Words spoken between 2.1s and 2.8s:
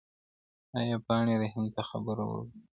ورګرځولې ده؟